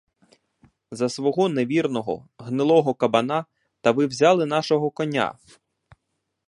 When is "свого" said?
1.09-1.49